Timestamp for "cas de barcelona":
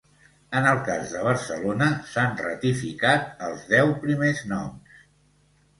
0.87-1.89